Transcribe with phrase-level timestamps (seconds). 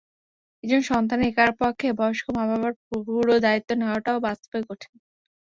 [0.63, 4.93] একজন সন্তানের একার পক্ষে বয়স্ক মা-বাবার পুরো দায়িত্ব নেওয়াটাও বাস্তবে কঠিন।